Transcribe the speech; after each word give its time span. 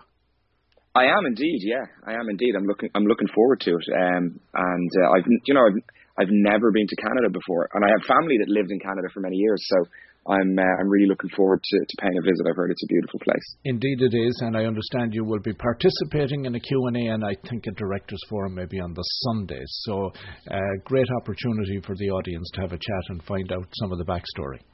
I 0.96 1.06
am 1.06 1.26
indeed. 1.28 1.60
Yeah, 1.64 1.86
I 2.08 2.14
am 2.14 2.30
indeed. 2.30 2.56
I'm 2.56 2.66
looking. 2.66 2.90
I'm 2.96 3.04
looking 3.04 3.28
forward 3.36 3.60
to 3.62 3.72
it. 3.72 3.88
Um, 3.94 4.40
and 4.54 4.92
uh, 5.04 5.12
I've, 5.12 5.26
you 5.46 5.54
know, 5.54 5.68
I've, 5.68 5.84
I've 6.18 6.32
never 6.32 6.72
been 6.72 6.88
to 6.88 6.96
Canada 6.96 7.30
before, 7.30 7.70
and 7.74 7.84
I 7.84 7.90
have 7.92 8.04
family 8.08 8.40
that 8.40 8.48
lived 8.48 8.72
in 8.72 8.80
Canada 8.80 9.08
for 9.14 9.20
many 9.20 9.36
years. 9.36 9.60
So 9.68 9.86
I'm 10.26 10.58
uh, 10.58 10.74
I'm 10.82 10.90
really 10.90 11.06
looking 11.06 11.30
forward 11.36 11.62
to, 11.62 11.78
to 11.78 11.96
paying 12.02 12.18
a 12.18 12.26
visit. 12.26 12.50
I've 12.50 12.56
heard 12.56 12.72
it's 12.72 12.84
a 12.84 12.90
beautiful 12.90 13.20
place. 13.20 13.48
Indeed, 13.66 14.02
it 14.02 14.16
is, 14.16 14.42
and 14.42 14.58
I 14.58 14.66
understand 14.66 15.14
you 15.14 15.24
will 15.24 15.44
be 15.44 15.54
participating 15.54 16.46
in 16.46 16.56
a 16.56 16.60
Q 16.60 16.88
and 16.88 16.98
A, 16.98 17.06
and 17.14 17.24
I 17.24 17.36
think 17.50 17.68
a 17.68 17.72
directors 17.78 18.22
forum 18.30 18.56
maybe 18.56 18.80
on 18.80 18.94
the 18.94 19.06
Sundays. 19.30 19.70
So, 19.86 20.12
uh, 20.50 20.74
great 20.84 21.08
opportunity 21.22 21.80
for 21.86 21.96
the 21.96 22.10
audience 22.10 22.50
to 22.56 22.62
have 22.62 22.74
a 22.74 22.82
chat 22.82 23.04
and 23.10 23.22
find 23.24 23.52
out 23.52 23.68
some 23.78 23.92
of 23.92 24.00
the 24.00 24.06
backstory. 24.06 24.66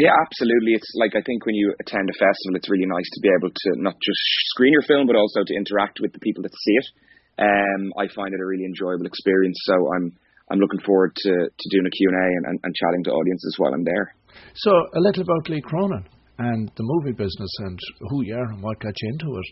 Yeah, 0.00 0.16
absolutely. 0.16 0.72
It's 0.72 0.88
like 0.96 1.12
I 1.12 1.20
think 1.20 1.44
when 1.44 1.54
you 1.54 1.76
attend 1.76 2.08
a 2.08 2.16
festival, 2.16 2.56
it's 2.56 2.72
really 2.72 2.88
nice 2.88 3.10
to 3.12 3.20
be 3.20 3.28
able 3.36 3.52
to 3.52 3.68
not 3.84 4.00
just 4.00 4.22
screen 4.56 4.72
your 4.72 4.86
film, 4.88 5.04
but 5.06 5.16
also 5.16 5.44
to 5.44 5.54
interact 5.54 6.00
with 6.00 6.16
the 6.16 6.24
people 6.24 6.40
that 6.44 6.56
see 6.56 6.76
it. 6.80 6.88
Um, 7.36 7.92
I 8.00 8.08
find 8.08 8.32
it 8.32 8.40
a 8.40 8.48
really 8.48 8.64
enjoyable 8.64 9.04
experience. 9.04 9.60
So 9.68 9.76
I'm 9.92 10.16
I'm 10.50 10.58
looking 10.58 10.80
forward 10.80 11.14
to, 11.14 11.30
to 11.30 11.66
doing 11.70 11.86
a 11.86 11.90
Q 11.90 12.08
and 12.10 12.46
and, 12.46 12.60
and 12.62 12.74
chatting 12.74 13.04
to 13.04 13.10
audiences 13.10 13.54
while 13.58 13.72
I'm 13.72 13.84
there. 13.84 14.14
So, 14.54 14.70
a 14.70 15.00
little 15.00 15.22
about 15.22 15.48
Lee 15.48 15.60
Cronin 15.60 16.04
and 16.38 16.70
the 16.76 16.82
movie 16.82 17.12
business 17.12 17.52
and 17.58 17.78
who 18.08 18.24
you 18.24 18.34
are 18.34 18.50
and 18.50 18.62
what 18.62 18.80
got 18.80 18.94
you 19.00 19.08
into 19.12 19.38
it. 19.38 19.48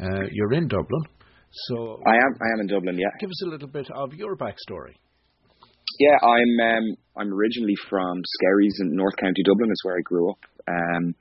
Uh, 0.00 0.28
you're 0.32 0.52
in 0.52 0.68
Dublin. 0.68 1.04
So 1.68 2.00
I 2.06 2.16
am. 2.16 2.32
I 2.40 2.48
am 2.54 2.60
in 2.60 2.66
Dublin. 2.66 2.98
Yeah. 2.98 3.12
Give 3.20 3.28
us 3.28 3.42
a 3.44 3.50
little 3.50 3.68
bit 3.68 3.88
of 3.94 4.14
your 4.14 4.36
backstory. 4.36 4.96
Yeah, 5.98 6.16
I'm. 6.22 6.52
Um, 6.60 6.96
I'm 7.16 7.32
originally 7.32 7.76
from 7.90 8.22
Skerries 8.24 8.78
in 8.80 8.96
North 8.96 9.14
County 9.20 9.42
Dublin. 9.44 9.70
Is 9.70 9.82
where 9.84 9.96
I 9.96 10.00
grew 10.02 10.30
up, 10.30 10.38
um, 10.66 11.14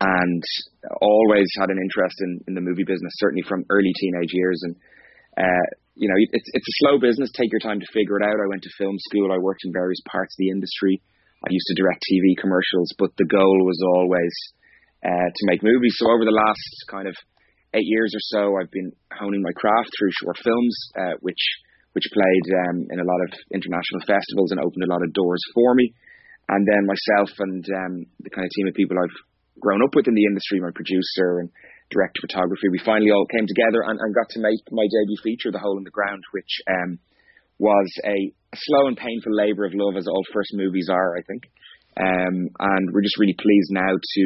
and 0.00 0.42
always 1.00 1.48
had 1.58 1.70
an 1.70 1.78
interest 1.82 2.16
in, 2.20 2.40
in 2.48 2.54
the 2.54 2.60
movie 2.60 2.84
business. 2.84 3.12
Certainly 3.16 3.44
from 3.48 3.64
early 3.70 3.92
teenage 3.98 4.32
years, 4.32 4.60
and 4.64 4.76
uh, 5.38 5.66
you 5.94 6.08
know, 6.08 6.16
it's 6.16 6.48
it's 6.52 6.68
a 6.68 6.78
slow 6.84 6.98
business. 6.98 7.30
Take 7.34 7.50
your 7.50 7.60
time 7.60 7.80
to 7.80 7.92
figure 7.92 8.18
it 8.18 8.26
out. 8.26 8.38
I 8.38 8.48
went 8.48 8.62
to 8.62 8.78
film 8.78 8.96
school. 9.10 9.32
I 9.32 9.38
worked 9.38 9.64
in 9.64 9.72
various 9.72 10.00
parts 10.06 10.34
of 10.34 10.40
the 10.40 10.50
industry. 10.50 11.02
I 11.40 11.48
used 11.50 11.66
to 11.68 11.80
direct 11.80 12.04
TV 12.04 12.36
commercials, 12.36 12.92
but 12.98 13.16
the 13.16 13.24
goal 13.24 13.64
was 13.64 13.80
always 13.96 14.34
uh, 15.00 15.28
to 15.32 15.48
make 15.48 15.64
movies. 15.64 15.96
So 15.96 16.12
over 16.12 16.24
the 16.24 16.36
last 16.36 16.72
kind 16.90 17.08
of 17.08 17.16
eight 17.74 17.88
years 17.88 18.12
or 18.12 18.22
so, 18.28 18.60
I've 18.60 18.70
been 18.70 18.92
honing 19.12 19.42
my 19.42 19.54
craft 19.56 19.88
through 19.96 20.12
short 20.20 20.36
films, 20.38 20.74
uh, 20.98 21.16
which 21.20 21.40
which 21.92 22.06
played 22.14 22.46
um, 22.68 22.86
in 22.90 23.00
a 23.00 23.08
lot 23.08 23.20
of 23.26 23.30
international 23.50 24.06
festivals 24.06 24.52
and 24.52 24.60
opened 24.60 24.84
a 24.86 24.92
lot 24.92 25.02
of 25.02 25.12
doors 25.12 25.42
for 25.54 25.74
me. 25.74 25.90
And 26.48 26.66
then 26.66 26.86
myself 26.86 27.30
and 27.38 27.64
um, 27.66 27.94
the 28.22 28.30
kind 28.30 28.46
of 28.46 28.50
team 28.54 28.66
of 28.68 28.74
people 28.74 28.98
I've 28.98 29.18
grown 29.58 29.82
up 29.82 29.94
with 29.94 30.06
in 30.06 30.14
the 30.14 30.26
industry, 30.26 30.60
my 30.60 30.74
producer 30.74 31.42
and 31.42 31.50
director 31.90 32.22
of 32.22 32.30
photography, 32.30 32.70
we 32.70 32.80
finally 32.82 33.10
all 33.10 33.26
came 33.26 33.46
together 33.46 33.82
and, 33.86 33.98
and 33.98 34.14
got 34.14 34.30
to 34.30 34.40
make 34.40 34.62
my 34.70 34.86
debut 34.86 35.20
feature, 35.22 35.50
The 35.50 35.62
Hole 35.62 35.78
in 35.78 35.84
the 35.84 35.94
Ground, 35.94 36.22
which 36.32 36.62
um, 36.70 36.98
was 37.58 37.90
a 38.06 38.16
slow 38.54 38.88
and 38.88 38.96
painful 38.96 39.34
labour 39.34 39.66
of 39.66 39.74
love, 39.74 39.96
as 39.96 40.08
all 40.08 40.22
first 40.32 40.50
movies 40.54 40.88
are, 40.90 41.16
I 41.18 41.22
think. 41.22 41.42
Um, 41.98 42.48
and 42.58 42.84
we're 42.94 43.04
just 43.04 43.18
really 43.18 43.36
pleased 43.36 43.70
now 43.70 43.92
to 43.92 44.24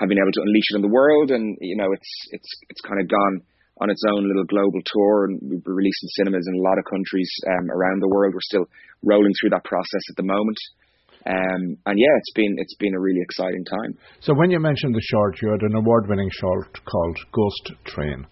have 0.00 0.08
been 0.08 0.18
able 0.18 0.32
to 0.32 0.42
unleash 0.42 0.70
it 0.72 0.76
on 0.76 0.82
the 0.82 0.94
world. 0.94 1.30
And 1.30 1.56
you 1.60 1.76
know, 1.76 1.92
it's 1.92 2.12
it's 2.32 2.50
it's 2.68 2.80
kind 2.82 3.00
of 3.00 3.08
gone 3.08 3.42
on 3.80 3.90
its 3.90 4.02
own 4.10 4.26
little 4.26 4.48
global 4.48 4.80
tour, 4.82 5.26
and 5.26 5.38
we've 5.42 5.62
been 5.62 5.78
released 5.78 6.02
in 6.02 6.10
cinemas 6.18 6.46
in 6.48 6.58
a 6.58 6.66
lot 6.66 6.78
of 6.78 6.90
countries 6.90 7.30
um, 7.46 7.70
around 7.70 8.02
the 8.02 8.10
world. 8.10 8.34
We're 8.34 8.50
still 8.50 8.66
rolling 9.04 9.32
through 9.38 9.54
that 9.54 9.64
process 9.64 10.02
at 10.10 10.16
the 10.16 10.26
moment. 10.26 10.58
Um, 11.28 11.76
and 11.84 11.96
yeah, 11.98 12.14
it's 12.16 12.32
been 12.34 12.54
it's 12.56 12.76
been 12.76 12.94
a 12.94 13.00
really 13.00 13.20
exciting 13.20 13.64
time. 13.64 13.98
So 14.20 14.32
when 14.34 14.50
you 14.50 14.60
mentioned 14.60 14.94
the 14.94 15.02
short, 15.02 15.36
you 15.42 15.50
had 15.50 15.60
an 15.60 15.76
award-winning 15.76 16.30
short 16.32 16.72
called 16.84 17.18
Ghost 17.32 17.72
Train. 17.84 18.26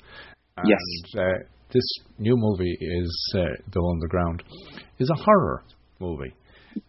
And, 0.56 0.66
yes. 0.66 0.80
Uh, 1.14 1.44
this 1.70 1.84
new 2.18 2.34
movie 2.36 2.76
is 2.80 3.34
uh, 3.36 3.40
The 3.72 3.80
Hole 3.80 3.92
in 3.92 3.98
the 4.00 4.08
Ground 4.08 4.42
is 4.98 5.10
a 5.10 5.22
horror 5.22 5.64
movie. 6.00 6.32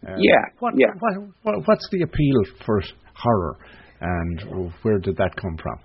Um, 0.06 0.16
yeah. 0.18 0.40
What, 0.60 0.74
yeah. 0.76 0.92
What, 0.98 1.14
what, 1.42 1.68
what's 1.68 1.88
the 1.90 2.02
appeal 2.02 2.40
for 2.64 2.80
horror, 3.14 3.58
and 4.00 4.72
where 4.82 4.98
did 4.98 5.16
that 5.16 5.36
come 5.36 5.56
from? 5.60 5.78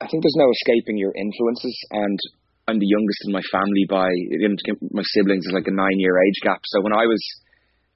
I 0.00 0.06
think 0.06 0.22
there's 0.22 0.38
no 0.38 0.50
escaping 0.52 0.98
your 0.98 1.12
influences, 1.16 1.76
and 1.90 2.18
I'm 2.68 2.78
the 2.78 2.86
youngest 2.86 3.20
in 3.26 3.32
my 3.32 3.42
family 3.50 3.86
by 3.88 4.06
my 4.92 5.02
siblings 5.02 5.46
is 5.46 5.52
like 5.54 5.66
a 5.66 5.74
nine 5.74 5.98
year 5.98 6.14
age 6.22 6.38
gap. 6.44 6.60
So 6.66 6.82
when 6.82 6.92
I 6.92 7.06
was, 7.06 7.22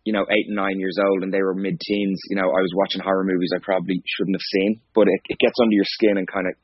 you 0.05 0.13
know, 0.13 0.27
eight 0.27 0.47
and 0.51 0.57
nine 0.57 0.79
years 0.79 0.99
old, 0.99 1.23
and 1.23 1.33
they 1.33 1.43
were 1.43 1.55
mid 1.55 1.79
teens, 1.79 2.19
you 2.29 2.37
know, 2.37 2.51
I 2.51 2.63
was 2.63 2.75
watching 2.75 3.01
horror 3.01 3.25
movies 3.25 3.55
I 3.55 3.63
probably 3.63 4.03
shouldn't 4.03 4.35
have 4.35 4.51
seen, 4.59 4.81
but 4.95 5.07
it, 5.07 5.21
it 5.31 5.39
gets 5.39 5.59
under 5.63 5.75
your 5.75 5.87
skin 5.87 6.19
and 6.19 6.27
kind 6.27 6.47
of 6.47 6.55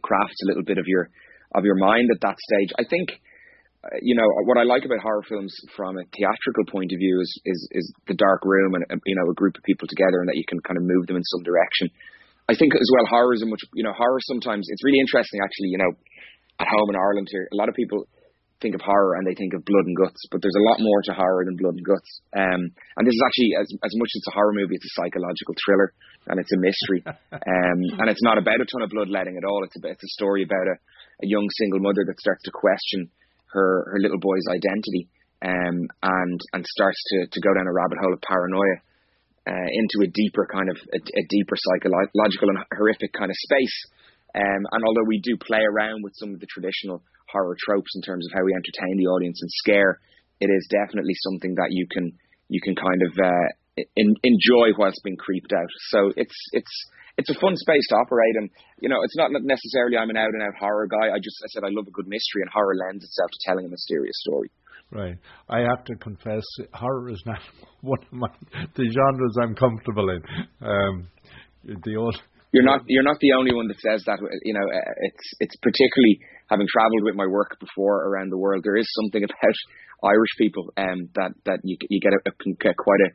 crafts 0.00 0.40
a 0.44 0.48
little 0.48 0.64
bit 0.64 0.78
of 0.78 0.86
your 0.88 1.10
of 1.54 1.64
your 1.64 1.76
mind 1.76 2.08
at 2.08 2.24
that 2.24 2.40
stage. 2.40 2.72
I 2.80 2.88
think 2.88 3.12
uh, 3.84 4.00
you 4.00 4.16
know 4.16 4.24
what 4.48 4.56
I 4.56 4.64
like 4.64 4.84
about 4.88 5.04
horror 5.04 5.24
films 5.28 5.52
from 5.76 6.00
a 6.00 6.08
theatrical 6.16 6.64
point 6.72 6.92
of 6.92 6.98
view 6.98 7.20
is 7.20 7.30
is, 7.44 7.60
is 7.72 7.86
the 8.08 8.16
dark 8.16 8.40
room 8.44 8.72
and 8.74 8.84
you 9.04 9.16
know 9.16 9.28
a 9.28 9.36
group 9.36 9.56
of 9.56 9.62
people 9.68 9.84
together 9.84 10.24
and 10.24 10.28
that 10.32 10.40
you 10.40 10.48
can 10.48 10.60
kind 10.64 10.80
of 10.80 10.84
move 10.84 11.06
them 11.06 11.20
in 11.20 11.26
some 11.28 11.44
direction. 11.44 11.92
I 12.48 12.56
think 12.56 12.72
as 12.74 12.88
well 12.88 13.04
horror 13.12 13.34
is 13.34 13.42
a 13.42 13.46
much 13.46 13.60
you 13.74 13.84
know 13.84 13.92
horror 13.92 14.20
sometimes 14.24 14.64
it's 14.68 14.84
really 14.84 15.00
interesting 15.00 15.40
actually 15.44 15.76
you 15.76 15.78
know 15.78 15.92
at 16.56 16.68
home 16.68 16.88
in 16.88 16.96
Ireland 16.96 17.28
here 17.28 17.48
a 17.52 17.56
lot 17.56 17.68
of 17.68 17.76
people 17.76 18.08
think 18.62 18.78
of 18.78 18.86
horror 18.86 19.18
and 19.18 19.26
they 19.26 19.34
think 19.34 19.52
of 19.52 19.66
blood 19.66 19.84
and 19.84 19.98
guts 19.98 20.22
but 20.30 20.38
there's 20.40 20.56
a 20.56 20.68
lot 20.70 20.78
more 20.78 21.02
to 21.04 21.12
horror 21.12 21.42
than 21.44 21.58
blood 21.58 21.74
and 21.74 21.84
guts. 21.84 22.10
Um, 22.32 22.62
and 22.96 23.04
this 23.04 23.18
is 23.18 23.24
actually 23.26 23.52
as 23.58 23.68
as 23.82 23.94
much 23.98 24.10
as 24.14 24.18
it's 24.22 24.30
a 24.30 24.36
horror 24.38 24.54
movie 24.54 24.78
it's 24.78 24.86
a 24.86 24.96
psychological 25.02 25.58
thriller 25.58 25.90
and 26.30 26.38
it's 26.38 26.54
a 26.54 26.62
mystery. 26.62 27.02
Um, 27.42 27.80
and 27.98 28.06
it's 28.08 28.22
not 28.22 28.38
about 28.38 28.62
a 28.62 28.68
ton 28.68 28.86
of 28.86 28.92
bloodletting 28.92 29.36
at 29.36 29.44
all. 29.44 29.64
It's 29.64 29.74
a 29.76 29.82
it's 29.88 30.04
a 30.04 30.14
story 30.14 30.44
about 30.46 30.70
a 30.70 30.76
a 31.22 31.26
young 31.26 31.46
single 31.58 31.80
mother 31.80 32.04
that 32.06 32.20
starts 32.20 32.42
to 32.44 32.52
question 32.52 33.10
her 33.52 33.84
her 33.92 33.98
little 34.00 34.18
boy's 34.18 34.46
identity 34.50 35.08
um, 35.42 35.86
and 36.02 36.38
and 36.52 36.62
starts 36.66 37.00
to 37.10 37.26
to 37.30 37.40
go 37.40 37.54
down 37.54 37.66
a 37.66 37.72
rabbit 37.72 37.98
hole 38.00 38.14
of 38.14 38.22
paranoia 38.22 38.78
uh, 39.46 39.68
into 39.74 40.06
a 40.06 40.10
deeper 40.10 40.46
kind 40.46 40.70
of 40.70 40.76
a, 40.94 40.98
a, 40.98 41.22
deeper 41.28 41.56
psychological 41.58 42.48
and 42.50 42.58
horrific 42.78 43.12
kind 43.12 43.30
of 43.30 43.36
space. 43.36 43.78
Um, 44.34 44.62
and 44.70 44.82
although 44.86 45.06
we 45.06 45.20
do 45.20 45.36
play 45.36 45.60
around 45.60 46.02
with 46.02 46.14
some 46.16 46.32
of 46.32 46.40
the 46.40 46.46
traditional 46.46 47.02
horror 47.32 47.56
tropes 47.58 47.92
in 47.96 48.02
terms 48.02 48.26
of 48.26 48.32
how 48.36 48.44
we 48.44 48.52
entertain 48.52 48.96
the 48.96 49.08
audience 49.08 49.40
and 49.40 49.50
scare, 49.50 49.98
it 50.40 50.50
is 50.50 50.68
definitely 50.70 51.14
something 51.24 51.54
that 51.56 51.70
you 51.70 51.86
can 51.90 52.12
you 52.48 52.60
can 52.60 52.76
kind 52.76 53.00
of 53.02 53.12
uh, 53.16 53.48
in, 53.96 54.14
enjoy 54.22 54.76
whilst 54.76 55.00
being 55.04 55.16
creeped 55.16 55.52
out. 55.52 55.70
So 55.88 56.12
it's 56.16 56.36
it's 56.52 56.74
it's 57.18 57.30
a 57.30 57.40
fun 57.40 57.56
space 57.56 57.86
to 57.88 57.96
operate 57.96 58.36
and 58.36 58.50
you 58.80 58.88
know 58.88 59.00
it's 59.04 59.16
not 59.16 59.30
necessarily 59.32 59.96
I'm 59.96 60.10
an 60.10 60.16
out 60.16 60.32
and 60.32 60.42
out 60.42 60.54
horror 60.58 60.88
guy. 60.88 61.08
I 61.08 61.18
just 61.18 61.36
I 61.42 61.48
said 61.48 61.64
I 61.64 61.72
love 61.72 61.86
a 61.88 61.96
good 61.96 62.08
mystery 62.08 62.42
and 62.42 62.50
horror 62.52 62.74
lends 62.76 63.04
itself 63.04 63.30
to 63.30 63.38
telling 63.48 63.66
a 63.66 63.68
mysterious 63.68 64.16
story. 64.20 64.50
Right. 64.90 65.16
I 65.48 65.60
have 65.60 65.84
to 65.84 65.96
confess 65.96 66.44
horror 66.74 67.10
is 67.10 67.22
not 67.26 67.40
one 67.80 67.98
of 68.00 68.12
my 68.12 68.28
the 68.76 68.84
genres 68.84 69.36
I'm 69.40 69.54
comfortable 69.54 70.10
in. 70.10 70.22
Um, 70.60 71.08
the 71.84 71.96
old 71.96 72.20
you're 72.52 72.68
not 72.68 72.84
you're 72.86 73.02
not 73.02 73.18
the 73.20 73.32
only 73.32 73.54
one 73.54 73.68
that 73.68 73.80
says 73.80 74.04
that. 74.06 74.20
You 74.44 74.54
know, 74.54 74.66
it's 74.68 75.26
it's 75.40 75.56
particularly 75.56 76.20
having 76.48 76.68
travelled 76.68 77.02
with 77.02 77.16
my 77.16 77.26
work 77.26 77.56
before 77.58 78.04
around 78.04 78.30
the 78.30 78.38
world. 78.38 78.62
There 78.62 78.76
is 78.76 78.86
something 79.00 79.24
about 79.24 79.56
Irish 80.04 80.34
people 80.36 80.68
um, 80.76 81.08
that 81.16 81.32
that 81.44 81.60
you 81.64 81.76
you 81.88 82.00
get 82.00 82.12
a, 82.12 82.20
a 82.28 82.32
get 82.60 82.76
quite 82.76 83.00
a 83.08 83.10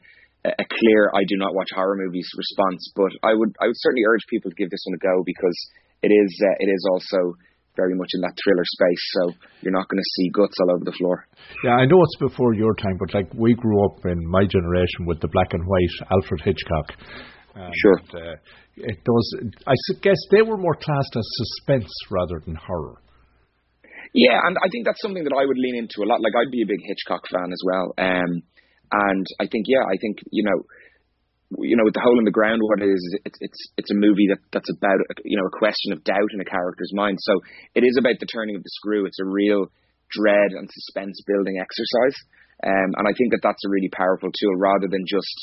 a 0.57 0.65
clear 0.65 1.11
I 1.13 1.21
do 1.27 1.37
not 1.37 1.53
watch 1.53 1.69
horror 1.73 1.97
movies 1.97 2.27
response. 2.35 2.81
But 2.95 3.13
I 3.21 3.33
would 3.33 3.53
I 3.61 3.67
would 3.67 3.77
certainly 3.77 4.09
urge 4.09 4.25
people 4.29 4.49
to 4.49 4.57
give 4.57 4.69
this 4.69 4.83
one 4.89 4.97
a 4.97 5.05
go 5.05 5.23
because 5.25 5.57
it 6.01 6.09
is 6.09 6.31
uh, 6.41 6.57
it 6.59 6.69
is 6.73 6.83
also 6.89 7.37
very 7.77 7.93
much 7.93 8.09
in 8.17 8.21
that 8.21 8.33
thriller 8.41 8.65
space. 8.65 9.03
So 9.13 9.21
you're 9.61 9.75
not 9.75 9.87
going 9.87 10.01
to 10.01 10.11
see 10.17 10.33
guts 10.33 10.57
all 10.65 10.73
over 10.73 10.83
the 10.83 10.97
floor. 10.97 11.27
Yeah, 11.63 11.77
I 11.77 11.85
know 11.85 12.01
it's 12.01 12.17
before 12.17 12.55
your 12.55 12.73
time, 12.73 12.97
but 12.97 13.13
like 13.13 13.29
we 13.37 13.53
grew 13.53 13.85
up 13.85 14.01
in 14.05 14.17
my 14.25 14.49
generation 14.49 15.05
with 15.05 15.21
the 15.21 15.29
black 15.29 15.53
and 15.53 15.61
white 15.61 15.95
Alfred 16.09 16.41
Hitchcock. 16.41 16.97
And, 17.57 17.73
sure. 17.73 17.99
Uh, 18.13 18.35
it 18.77 19.03
does. 19.03 19.27
I 19.65 19.73
guess 20.01 20.17
they 20.31 20.41
were 20.41 20.57
more 20.57 20.75
classed 20.75 21.15
as 21.15 21.25
suspense 21.25 21.91
rather 22.11 22.39
than 22.45 22.55
horror. 22.55 23.01
Yeah, 24.13 24.39
and 24.45 24.55
I 24.61 24.69
think 24.71 24.85
that's 24.85 25.01
something 25.01 25.25
that 25.25 25.35
I 25.35 25.45
would 25.45 25.57
lean 25.57 25.75
into 25.75 26.05
a 26.05 26.07
lot. 26.07 26.21
Like 26.21 26.33
I'd 26.37 26.53
be 26.53 26.61
a 26.61 26.69
big 26.69 26.79
Hitchcock 26.85 27.25
fan 27.27 27.51
as 27.51 27.61
well. 27.65 27.93
Um, 27.97 28.45
and 28.91 29.25
I 29.41 29.47
think, 29.49 29.65
yeah, 29.67 29.83
I 29.83 29.97
think 29.99 30.21
you 30.31 30.45
know, 30.45 30.63
you 31.59 31.75
know, 31.75 31.83
with 31.83 31.95
the 31.95 32.05
hole 32.05 32.19
in 32.19 32.25
the 32.25 32.35
ground, 32.35 32.61
what 32.61 32.81
it 32.81 32.91
is, 32.93 33.01
it's 33.25 33.39
it's 33.41 33.61
it's 33.77 33.91
a 33.91 33.97
movie 33.97 34.29
that 34.29 34.39
that's 34.53 34.69
about 34.69 35.01
you 35.25 35.35
know 35.35 35.47
a 35.47 35.57
question 35.57 35.91
of 35.91 36.05
doubt 36.05 36.31
in 36.33 36.39
a 36.39 36.47
character's 36.47 36.93
mind. 36.93 37.17
So 37.21 37.41
it 37.75 37.83
is 37.83 37.97
about 37.97 38.19
the 38.19 38.29
turning 38.29 38.55
of 38.55 38.63
the 38.63 38.75
screw. 38.79 39.05
It's 39.05 39.19
a 39.19 39.27
real 39.27 39.67
dread 40.13 40.55
and 40.55 40.69
suspense 40.71 41.19
building 41.27 41.59
exercise. 41.59 42.17
Um, 42.63 42.89
and 42.97 43.05
I 43.05 43.13
think 43.13 43.31
that 43.31 43.43
that's 43.43 43.65
a 43.65 43.69
really 43.69 43.91
powerful 43.91 44.31
tool 44.33 44.55
rather 44.57 44.87
than 44.89 45.05
just 45.05 45.37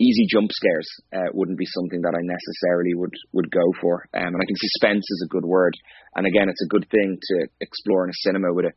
easy 0.00 0.26
jump 0.28 0.50
scares 0.50 0.88
uh, 1.14 1.30
wouldn't 1.32 1.58
be 1.58 1.66
something 1.66 2.00
that 2.02 2.14
I 2.14 2.22
necessarily 2.22 2.94
would 2.94 3.14
would 3.32 3.50
go 3.50 3.64
for. 3.80 4.06
Um, 4.14 4.34
and 4.34 4.42
I 4.42 4.44
think 4.46 4.58
suspense 4.58 5.04
is 5.04 5.22
a 5.26 5.32
good 5.32 5.44
word. 5.44 5.74
And 6.16 6.26
again, 6.26 6.48
it's 6.48 6.64
a 6.64 6.72
good 6.72 6.86
thing 6.90 7.18
to 7.20 7.36
explore 7.60 8.04
in 8.04 8.10
a 8.10 8.22
cinema 8.22 8.52
with 8.52 8.66
a 8.66 8.72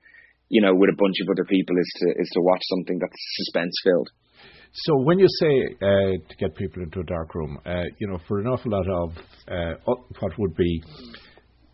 you 0.49 0.61
know 0.61 0.73
with 0.73 0.89
a 0.89 0.97
bunch 0.97 1.17
of 1.21 1.29
other 1.29 1.45
people 1.45 1.75
is 1.77 1.91
to 2.01 2.21
is 2.21 2.29
to 2.33 2.41
watch 2.41 2.61
something 2.69 2.99
that's 2.99 3.21
suspense 3.41 3.73
filled. 3.83 4.09
So 4.73 4.97
when 5.01 5.17
you 5.17 5.27
say 5.39 5.75
uh, 5.81 6.21
to 6.27 6.35
get 6.37 6.55
people 6.55 6.83
into 6.83 6.99
a 6.99 7.03
dark 7.03 7.33
room, 7.33 7.57
uh, 7.65 7.83
you 7.99 8.07
know, 8.07 8.19
for 8.27 8.39
an 8.39 8.47
awful 8.47 8.71
lot 8.71 8.87
of 8.87 9.17
uh, 9.47 9.73
what 10.19 10.37
would 10.37 10.55
be 10.55 10.83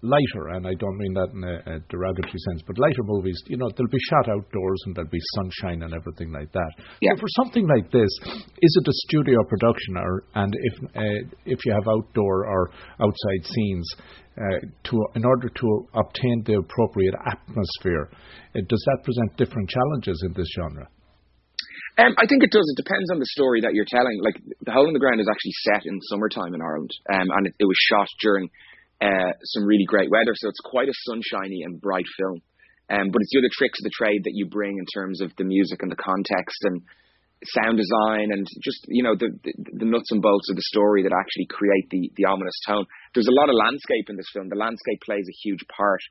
lighter, 0.04 0.50
and 0.50 0.68
I 0.68 0.74
don't 0.76 0.98
mean 0.98 1.14
that 1.14 1.32
in 1.34 1.44
a, 1.44 1.76
a, 1.76 1.80
derogatory 1.88 2.40
sense, 2.52 2.62
but 2.68 2.78
lighter 2.78 3.04
movies, 3.04 3.40
you 3.48 3.58
know, 3.58 3.70
they'll 3.76 3.88
be 3.88 4.06
shot 4.10 4.30
outdoors 4.30 4.82
and 4.86 4.96
there'll 4.96 5.10
be 5.10 5.24
sunshine 5.40 5.82
and 5.82 5.94
everything 5.94 6.32
like 6.32 6.52
that. 6.52 6.72
Yeah. 7.02 7.16
So 7.16 7.22
for 7.22 7.32
something 7.44 7.66
like 7.68 7.90
this, 7.90 8.12
is 8.62 8.72
it 8.84 8.88
a 8.88 8.96
studio 9.08 9.40
production, 9.48 9.98
or 9.98 10.24
and 10.36 10.54
if 10.54 10.76
uh, 10.96 11.36
if 11.46 11.66
you 11.66 11.72
have 11.72 11.88
outdoor 11.88 12.46
or 12.46 12.72
outside 13.00 13.44
scenes, 13.48 13.88
uh, 14.38 14.60
to 14.84 15.06
in 15.16 15.26
order 15.26 15.48
to 15.48 15.88
obtain 15.96 16.44
the 16.46 16.60
appropriate 16.60 17.16
atmosphere, 17.26 18.12
uh, 18.12 18.60
does 18.68 18.84
that 18.92 19.04
present 19.04 19.38
different 19.38 19.70
challenges 19.70 20.22
in 20.28 20.34
this 20.34 20.48
genre? 20.60 20.88
Um, 21.98 22.18
I 22.18 22.26
think 22.26 22.42
it 22.42 22.50
does. 22.50 22.66
It 22.74 22.82
depends 22.82 23.08
on 23.14 23.20
the 23.20 23.30
story 23.38 23.62
that 23.62 23.74
you're 23.74 23.88
telling. 23.88 24.20
Like 24.20 24.42
the 24.66 24.74
Hole 24.74 24.88
in 24.88 24.94
the 24.94 25.00
Ground 25.00 25.22
is 25.22 25.30
actually 25.30 25.54
set 25.64 25.86
in 25.86 25.96
summertime 26.10 26.54
in 26.54 26.62
Ireland, 26.62 26.92
um, 27.14 27.28
and 27.38 27.48
it, 27.48 27.54
it 27.60 27.66
was 27.66 27.78
shot 27.88 28.10
during 28.20 28.50
uh, 29.04 29.32
some 29.44 29.66
really 29.68 29.86
great 29.86 30.10
weather. 30.10 30.32
So 30.34 30.48
it's 30.48 30.64
quite 30.64 30.88
a 30.88 30.96
sunshiny 31.04 31.64
and 31.64 31.82
bright 31.82 32.08
film. 32.18 32.40
Um, 32.90 33.12
but 33.12 33.20
it's 33.22 33.32
the 33.32 33.40
other 33.44 33.52
tricks 33.52 33.80
of 33.80 33.86
the 33.86 33.96
trade 33.96 34.24
that 34.24 34.36
you 34.36 34.48
bring 34.48 34.78
in 34.78 34.86
terms 34.94 35.22
of 35.22 35.32
the 35.38 35.44
music 35.44 35.82
and 35.82 35.92
the 35.92 36.00
context 36.00 36.60
and 36.64 36.82
sound 37.60 37.76
design 37.76 38.32
and 38.32 38.48
just 38.64 38.88
you 38.88 39.04
know 39.04 39.16
the, 39.20 39.28
the, 39.44 39.52
the 39.84 39.88
nuts 39.88 40.12
and 40.12 40.22
bolts 40.22 40.48
of 40.50 40.56
the 40.56 40.68
story 40.72 41.04
that 41.04 41.12
actually 41.12 41.48
create 41.48 41.88
the 41.92 42.12
the 42.16 42.26
ominous 42.26 42.56
tone. 42.68 42.86
There's 43.14 43.28
a 43.28 43.40
lot 43.40 43.50
of 43.50 43.56
landscape 43.56 44.08
in 44.08 44.16
this 44.16 44.32
film. 44.32 44.48
The 44.48 44.60
landscape 44.60 45.00
plays 45.04 45.28
a 45.28 45.40
huge 45.44 45.64
part 45.68 46.04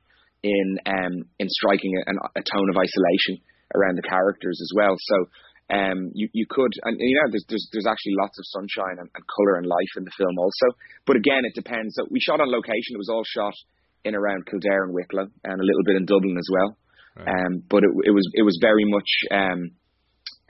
in 0.43 0.77
um, 0.85 1.25
in 1.39 1.49
striking 1.49 1.93
a, 1.97 2.13
a 2.37 2.43
tone 2.43 2.69
of 2.69 2.77
isolation 2.77 3.41
around 3.73 3.97
the 3.97 4.05
characters 4.05 4.59
as 4.61 4.71
well. 4.75 4.93
So 4.97 5.15
um, 5.71 6.11
you 6.13 6.27
you 6.33 6.45
could 6.49 6.71
and 6.83 6.97
you 6.99 7.15
know 7.15 7.31
there's 7.31 7.45
there's, 7.47 7.67
there's 7.71 7.87
actually 7.87 8.19
lots 8.19 8.35
of 8.37 8.45
sunshine 8.51 8.99
and, 8.99 9.07
and 9.07 9.23
color 9.31 9.55
and 9.57 9.65
life 9.65 9.93
in 9.95 10.03
the 10.03 10.15
film 10.17 10.35
also. 10.37 10.75
But 11.07 11.15
again, 11.15 11.47
it 11.47 11.55
depends. 11.55 11.95
So 11.95 12.07
we 12.11 12.19
shot 12.19 12.41
on 12.41 12.51
location. 12.51 12.95
It 12.95 13.03
was 13.03 13.09
all 13.09 13.23
shot 13.23 13.55
in 14.03 14.15
around 14.15 14.45
Kildare 14.45 14.83
and 14.83 14.93
Wicklow 14.93 15.31
and 15.43 15.57
a 15.59 15.63
little 15.63 15.83
bit 15.87 15.95
in 15.95 16.05
Dublin 16.05 16.35
as 16.35 16.49
well. 16.51 16.75
Right. 17.15 17.29
Um, 17.31 17.63
but 17.69 17.87
it, 17.87 17.91
it 18.09 18.13
was 18.13 18.27
it 18.35 18.43
was 18.43 18.59
very 18.59 18.83
much 18.83 19.07
um, 19.31 19.71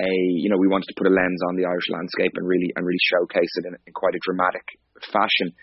a 0.01 0.11
you 0.41 0.49
know 0.49 0.57
we 0.57 0.67
wanted 0.67 0.89
to 0.89 0.97
put 0.97 1.07
a 1.07 1.13
lens 1.13 1.41
on 1.45 1.55
the 1.55 1.69
Irish 1.69 1.89
landscape 1.93 2.33
and 2.33 2.47
really 2.47 2.73
and 2.75 2.81
really 2.81 3.05
showcase 3.13 3.53
it 3.61 3.65
in, 3.69 3.73
in 3.85 3.93
quite 3.93 4.15
a 4.15 4.23
dramatic 4.25 4.65
fashion. 5.13 5.53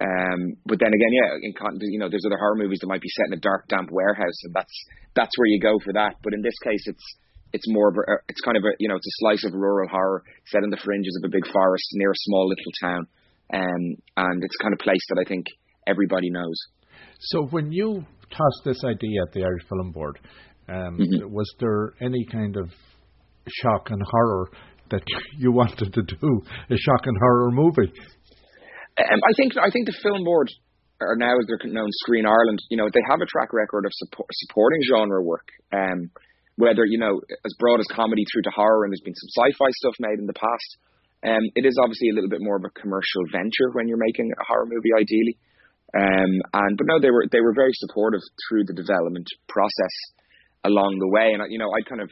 Um, 0.00 0.56
but 0.64 0.80
then 0.80 0.88
again, 0.88 1.12
yeah, 1.12 1.28
in 1.44 1.52
you 1.92 2.00
know, 2.00 2.08
there's 2.08 2.24
other 2.24 2.40
horror 2.40 2.56
movies 2.56 2.80
that 2.80 2.88
might 2.88 3.04
be 3.04 3.12
set 3.12 3.28
in 3.28 3.36
a 3.36 3.40
dark, 3.40 3.68
damp 3.68 3.92
warehouse, 3.92 4.40
and 4.44 4.52
that's 4.54 4.72
that's 5.14 5.36
where 5.36 5.48
you 5.48 5.60
go 5.60 5.76
for 5.84 5.92
that. 5.92 6.16
But 6.24 6.32
in 6.32 6.40
this 6.40 6.56
case, 6.64 6.84
it's 6.88 7.04
it's 7.52 7.66
more 7.68 7.88
of 7.88 7.96
a, 7.96 8.02
it's 8.28 8.40
kind 8.40 8.56
of 8.56 8.64
a, 8.64 8.72
you 8.78 8.88
know, 8.88 8.96
it's 8.96 9.06
a 9.06 9.18
slice 9.18 9.44
of 9.44 9.54
rural 9.54 9.88
horror 9.88 10.22
set 10.46 10.62
in 10.62 10.70
the 10.70 10.80
fringes 10.84 11.18
of 11.22 11.28
a 11.28 11.32
big 11.32 11.46
forest 11.52 11.84
near 11.92 12.10
a 12.10 12.22
small 12.26 12.48
little 12.48 12.72
town. 12.82 13.06
Um, 13.52 13.96
and 14.16 14.44
it's 14.44 14.56
kind 14.62 14.72
of 14.72 14.78
place 14.78 15.02
that 15.08 15.22
I 15.24 15.28
think 15.28 15.46
everybody 15.86 16.30
knows. 16.30 16.56
So 17.18 17.46
when 17.50 17.72
you 17.72 18.04
tossed 18.30 18.62
this 18.64 18.82
idea 18.84 19.22
at 19.26 19.32
the 19.32 19.42
Irish 19.44 19.66
Film 19.68 19.90
Board, 19.92 20.18
um, 20.68 20.98
mm-hmm. 20.98 21.32
was 21.32 21.52
there 21.58 21.94
any 22.00 22.24
kind 22.30 22.56
of 22.56 22.70
shock 23.48 23.90
and 23.90 24.00
horror 24.10 24.50
that 24.90 25.02
you 25.38 25.52
wanted 25.52 25.92
to 25.92 26.02
do 26.02 26.42
a 26.70 26.76
shock 26.76 27.06
and 27.06 27.16
horror 27.18 27.50
movie? 27.50 27.92
Um, 28.98 29.20
I 29.28 29.32
think 29.36 29.52
I 29.56 29.70
think 29.70 29.86
the 29.86 29.98
film 30.02 30.24
board, 30.24 30.48
or 31.00 31.16
now 31.16 31.32
as 31.32 31.46
they're 31.46 31.72
known, 31.72 31.88
Screen 32.04 32.26
Ireland, 32.26 32.58
you 32.70 32.76
know, 32.76 32.88
they 32.92 33.00
have 33.08 33.20
a 33.20 33.26
track 33.26 33.52
record 33.52 33.86
of 33.86 33.92
support, 33.94 34.28
supporting 34.32 34.80
genre 34.90 35.22
work. 35.22 35.48
Um, 35.72 36.10
whether 36.60 36.84
you 36.84 37.00
know 37.00 37.20
as 37.44 37.56
broad 37.58 37.80
as 37.80 37.88
comedy 37.88 38.24
through 38.28 38.44
to 38.44 38.52
horror, 38.52 38.84
and 38.84 38.92
there's 38.92 39.04
been 39.04 39.16
some 39.16 39.32
sci-fi 39.40 39.70
stuff 39.80 39.96
made 39.98 40.20
in 40.20 40.28
the 40.28 40.36
past. 40.36 40.70
Um, 41.24 41.44
it 41.56 41.64
is 41.64 41.76
obviously 41.80 42.12
a 42.12 42.16
little 42.16 42.30
bit 42.30 42.40
more 42.40 42.56
of 42.56 42.64
a 42.64 42.72
commercial 42.76 43.24
venture 43.32 43.72
when 43.72 43.88
you're 43.88 44.00
making 44.00 44.32
a 44.32 44.44
horror 44.44 44.68
movie, 44.68 44.92
ideally. 44.96 45.36
Um, 45.90 46.32
and 46.54 46.76
but 46.76 46.86
no, 46.86 47.00
they 47.00 47.10
were 47.10 47.26
they 47.32 47.40
were 47.40 47.56
very 47.56 47.72
supportive 47.74 48.22
through 48.46 48.64
the 48.68 48.76
development 48.76 49.26
process 49.48 49.94
along 50.64 51.00
the 51.00 51.10
way. 51.10 51.32
And 51.34 51.42
you 51.50 51.58
know, 51.58 51.72
I 51.72 51.82
kind 51.88 52.00
of, 52.00 52.10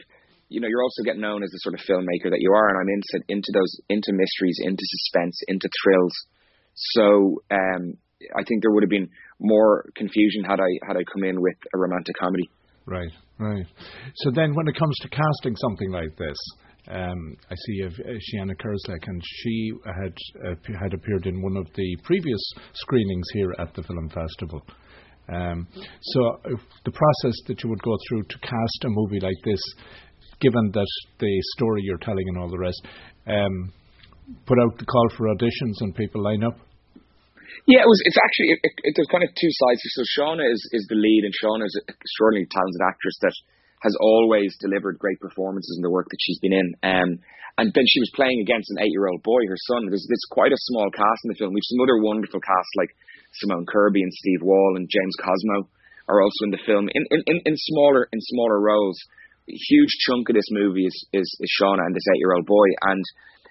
you 0.48 0.60
know, 0.60 0.68
you're 0.68 0.82
also 0.82 1.04
getting 1.04 1.22
known 1.22 1.44
as 1.44 1.50
the 1.50 1.62
sort 1.62 1.78
of 1.78 1.84
filmmaker 1.86 2.32
that 2.32 2.42
you 2.42 2.52
are, 2.52 2.68
and 2.68 2.76
I'm 2.80 2.90
into 2.90 3.16
into 3.28 3.50
those 3.54 3.72
into 3.88 4.12
mysteries, 4.12 4.58
into 4.64 4.82
suspense, 4.82 5.40
into 5.46 5.68
thrills. 5.84 6.14
So 6.74 7.42
um, 7.50 7.94
I 8.34 8.42
think 8.44 8.62
there 8.62 8.72
would 8.72 8.82
have 8.82 8.90
been 8.90 9.10
more 9.40 9.86
confusion 9.94 10.42
had 10.42 10.58
I 10.58 10.70
had 10.86 10.96
I 10.96 11.04
come 11.06 11.22
in 11.22 11.40
with 11.40 11.56
a 11.72 11.78
romantic 11.78 12.16
comedy. 12.18 12.50
Right, 12.84 13.12
right. 13.38 13.66
So 14.16 14.30
then, 14.34 14.54
when 14.54 14.68
it 14.68 14.76
comes 14.76 14.96
to 15.02 15.08
casting 15.08 15.56
something 15.56 15.90
like 15.90 16.16
this, 16.16 16.36
um, 16.90 17.36
I 17.50 17.54
see 17.54 17.82
have 17.82 17.92
uh, 17.92 18.12
Seána 18.12 18.54
and 19.06 19.22
she 19.24 19.72
had 19.84 20.14
uh, 20.46 20.78
had 20.80 20.94
appeared 20.94 21.26
in 21.26 21.42
one 21.42 21.56
of 21.56 21.66
the 21.74 21.96
previous 22.02 22.40
screenings 22.74 23.26
here 23.34 23.54
at 23.58 23.74
the 23.74 23.82
film 23.82 24.08
festival. 24.08 24.62
Um, 25.30 25.66
so, 26.00 26.40
the 26.84 26.92
process 26.92 27.36
that 27.48 27.62
you 27.62 27.68
would 27.68 27.82
go 27.82 27.94
through 28.08 28.22
to 28.22 28.38
cast 28.38 28.84
a 28.84 28.88
movie 28.88 29.20
like 29.20 29.36
this, 29.44 29.60
given 30.40 30.70
that 30.72 30.86
the 31.18 31.42
story 31.56 31.82
you're 31.84 31.98
telling 31.98 32.24
and 32.28 32.38
all 32.38 32.48
the 32.48 32.58
rest, 32.58 32.80
um, 33.26 33.72
put 34.46 34.58
out 34.58 34.78
the 34.78 34.86
call 34.86 35.08
for 35.16 35.26
auditions 35.26 35.74
and 35.80 35.94
people 35.94 36.22
line 36.22 36.42
up. 36.42 36.58
Yeah, 37.66 37.82
it 37.82 37.90
was. 37.90 38.00
It's 38.04 38.20
actually 38.20 38.48
it, 38.54 38.60
it, 38.84 38.92
there's 38.94 39.10
kind 39.10 39.24
of 39.26 39.32
two 39.34 39.50
sides. 39.50 39.80
So 39.96 40.04
Seána 40.14 40.46
is 40.46 40.60
is 40.76 40.84
the 40.86 41.00
lead, 41.00 41.24
and 41.24 41.34
Seána 41.34 41.64
is 41.66 41.74
an 41.80 41.88
extraordinarily 41.90 42.46
talented 42.52 42.84
actress 42.84 43.16
that 43.24 43.34
has 43.82 43.94
always 44.02 44.54
delivered 44.58 44.98
great 44.98 45.18
performances 45.22 45.74
in 45.78 45.82
the 45.82 45.90
work 45.90 46.10
that 46.10 46.22
she's 46.22 46.42
been 46.42 46.52
in. 46.52 46.68
Um, 46.82 47.10
and 47.58 47.70
then 47.74 47.86
she 47.86 48.02
was 48.02 48.10
playing 48.14 48.42
against 48.42 48.70
an 48.70 48.82
eight-year-old 48.82 49.22
boy, 49.22 49.42
her 49.46 49.58
son. 49.70 49.86
There's, 49.86 50.06
there's 50.06 50.34
quite 50.34 50.54
a 50.54 50.66
small 50.70 50.90
cast 50.90 51.22
in 51.26 51.30
the 51.30 51.38
film. 51.38 51.54
We've 51.54 51.66
some 51.66 51.82
other 51.82 52.02
wonderful 52.02 52.42
casts 52.42 52.74
like 52.78 52.90
Simone 53.38 53.66
Kirby 53.66 54.02
and 54.02 54.14
Steve 54.14 54.42
Wall 54.42 54.74
and 54.74 54.90
James 54.90 55.14
Cosmo 55.18 55.70
are 56.10 56.22
also 56.22 56.46
in 56.46 56.54
the 56.54 56.62
film 56.66 56.90
in, 56.90 57.02
in, 57.10 57.20
in, 57.26 57.38
in 57.44 57.54
smaller 57.54 58.08
in 58.10 58.18
smaller 58.18 58.58
roles. 58.58 58.98
A 59.48 59.58
huge 59.70 59.94
chunk 60.06 60.28
of 60.28 60.36
this 60.36 60.50
movie 60.52 60.84
is, 60.84 60.96
is, 61.12 61.28
is 61.40 61.50
Seána 61.56 61.86
and 61.86 61.94
this 61.94 62.04
eight-year-old 62.14 62.46
boy, 62.46 62.68
and 62.82 63.02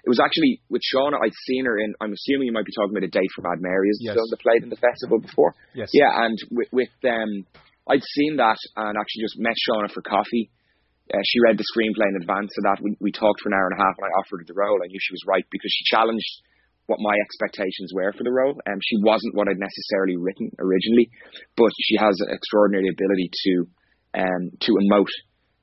it 0.04 0.08
was 0.08 0.20
actually 0.20 0.60
with 0.68 0.82
Seána. 0.82 1.18
I'd 1.22 1.34
seen 1.46 1.64
her 1.66 1.78
in. 1.78 1.94
I'm 2.00 2.12
assuming 2.12 2.46
you 2.46 2.52
might 2.52 2.66
be 2.66 2.74
talking 2.74 2.94
about 2.94 3.06
a 3.06 3.12
date 3.12 3.30
from 3.34 3.44
Mad 3.50 3.60
Mary, 3.60 3.88
is 3.90 3.98
the 3.98 4.12
yes. 4.12 4.16
film 4.16 4.28
that 4.30 4.40
played 4.40 4.62
in 4.62 4.70
the 4.70 4.80
festival 4.80 5.18
before. 5.18 5.54
Yes. 5.74 5.90
Yeah, 5.92 6.10
and 6.12 6.38
with, 6.50 6.68
with 6.72 6.94
um, 7.04 7.46
I'd 7.88 8.04
seen 8.04 8.36
that 8.36 8.58
and 8.76 8.96
actually 8.96 9.24
just 9.24 9.38
met 9.40 9.56
Seána 9.56 9.90
for 9.90 10.02
coffee. 10.02 10.50
Uh, 11.08 11.24
she 11.24 11.40
read 11.40 11.56
the 11.56 11.64
screenplay 11.72 12.04
in 12.12 12.20
advance 12.20 12.52
of 12.60 12.64
that. 12.68 12.84
We, 12.84 12.92
we 13.00 13.12
talked 13.12 13.40
for 13.40 13.48
an 13.48 13.56
hour 13.56 13.72
and 13.72 13.80
a 13.80 13.82
half, 13.82 13.96
and 13.96 14.04
I 14.04 14.12
offered 14.20 14.44
her 14.44 14.48
the 14.48 14.58
role. 14.58 14.76
I 14.84 14.92
knew 14.92 15.00
she 15.00 15.16
was 15.16 15.24
right 15.24 15.44
because 15.48 15.72
she 15.72 15.88
challenged 15.88 16.44
what 16.84 17.00
my 17.00 17.16
expectations 17.16 17.92
were 17.96 18.12
for 18.12 18.24
the 18.24 18.32
role. 18.32 18.56
Um, 18.68 18.80
she 18.84 18.96
wasn't 19.00 19.36
what 19.36 19.48
I'd 19.48 19.60
necessarily 19.60 20.16
written 20.16 20.52
originally, 20.58 21.08
but 21.56 21.72
she 21.80 21.96
has 21.96 22.16
an 22.20 22.32
extraordinary 22.32 22.88
ability 22.88 23.30
to 23.32 23.52
um, 24.16 24.52
to 24.68 24.72
emote 24.72 25.12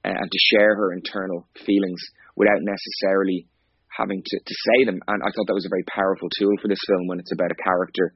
uh, 0.05 0.13
and 0.17 0.29
to 0.29 0.39
share 0.53 0.75
her 0.75 0.93
internal 0.93 1.47
feelings 1.65 2.01
without 2.35 2.61
necessarily 2.61 3.47
having 3.95 4.19
to, 4.19 4.35
to 4.43 4.55
say 4.67 4.83
them. 4.83 4.99
And 5.07 5.23
I 5.23 5.31
thought 5.31 5.47
that 5.47 5.55
was 5.55 5.65
a 5.65 5.71
very 5.71 5.87
powerful 5.87 6.27
tool 6.35 6.55
for 6.59 6.67
this 6.67 6.83
film 6.83 7.07
when 7.07 7.19
it's 7.23 7.31
about 7.31 7.55
a 7.55 7.63
character 7.63 8.11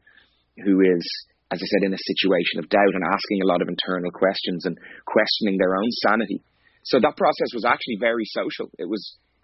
who 0.60 0.84
is, 0.84 1.04
as 1.52 1.60
I 1.64 1.68
said, 1.72 1.88
in 1.88 1.96
a 1.96 2.08
situation 2.12 2.60
of 2.60 2.68
doubt 2.68 2.92
and 2.92 3.04
asking 3.08 3.40
a 3.42 3.50
lot 3.50 3.64
of 3.64 3.72
internal 3.72 4.12
questions 4.12 4.68
and 4.68 4.76
questioning 5.08 5.56
their 5.56 5.72
own 5.74 5.90
sanity. 6.04 6.44
So 6.84 7.00
that 7.00 7.16
process 7.16 7.56
was 7.56 7.64
actually 7.64 7.98
very 8.00 8.28
social. 8.28 8.68
It 8.76 8.88
was, 8.92 9.02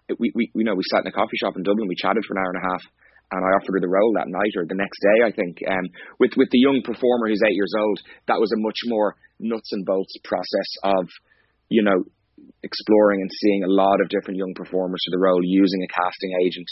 it, 0.08 0.20
we, 0.20 0.32
we, 0.34 0.52
you 0.54 0.64
know, 0.64 0.76
we 0.76 0.84
sat 0.92 1.04
in 1.04 1.12
a 1.12 1.16
coffee 1.16 1.40
shop 1.40 1.56
in 1.56 1.64
Dublin. 1.64 1.88
We 1.88 1.96
chatted 1.96 2.24
for 2.28 2.36
an 2.36 2.42
hour 2.44 2.52
and 2.52 2.60
a 2.60 2.68
half, 2.68 2.84
and 3.32 3.40
I 3.40 3.56
offered 3.56 3.74
her 3.76 3.84
the 3.84 3.90
role 3.90 4.12
that 4.16 4.28
night 4.28 4.54
or 4.56 4.64
the 4.68 4.76
next 4.76 4.98
day, 5.00 5.18
I 5.24 5.32
think. 5.32 5.58
Um, 5.64 5.86
with 6.20 6.32
with 6.36 6.50
the 6.52 6.60
young 6.60 6.84
performer 6.84 7.28
who's 7.28 7.44
eight 7.44 7.56
years 7.56 7.74
old, 7.76 7.98
that 8.28 8.40
was 8.40 8.52
a 8.52 8.60
much 8.60 8.80
more 8.86 9.16
nuts 9.40 9.72
and 9.72 9.84
bolts 9.84 10.16
process 10.24 10.70
of, 10.84 11.08
you 11.68 11.82
know, 11.82 12.04
exploring 12.62 13.20
and 13.20 13.30
seeing 13.30 13.64
a 13.64 13.72
lot 13.72 14.00
of 14.00 14.08
different 14.08 14.38
young 14.38 14.54
performers 14.54 15.00
for 15.04 15.12
the 15.16 15.22
role, 15.22 15.40
using 15.42 15.82
a 15.82 15.92
casting 15.92 16.32
agent, 16.42 16.68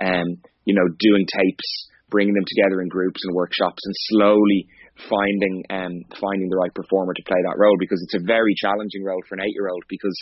um, 0.00 0.28
you 0.64 0.74
know, 0.74 0.88
doing 0.98 1.26
tapes, 1.26 1.68
bringing 2.10 2.34
them 2.34 2.46
together 2.46 2.80
in 2.82 2.88
groups 2.88 3.20
and 3.24 3.34
workshops, 3.34 3.82
and 3.84 3.94
slowly 4.12 4.68
finding 5.08 5.64
um, 5.70 6.04
finding 6.20 6.48
the 6.48 6.60
right 6.60 6.74
performer 6.74 7.14
to 7.14 7.24
play 7.26 7.40
that 7.42 7.58
role 7.58 7.76
because 7.80 8.00
it's 8.04 8.20
a 8.20 8.26
very 8.26 8.54
challenging 8.60 9.02
role 9.02 9.22
for 9.28 9.34
an 9.34 9.44
eight 9.44 9.56
year 9.56 9.68
old 9.68 9.82
because 9.88 10.14